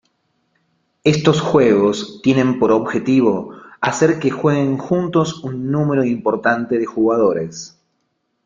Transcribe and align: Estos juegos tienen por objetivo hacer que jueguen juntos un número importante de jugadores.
Estos 1.03 1.41
juegos 1.41 2.21
tienen 2.23 2.57
por 2.57 2.71
objetivo 2.71 3.51
hacer 3.81 4.17
que 4.17 4.31
jueguen 4.31 4.79
juntos 4.79 5.43
un 5.43 5.69
número 5.69 6.03
importante 6.03 6.79
de 6.79 6.87
jugadores. 6.87 7.79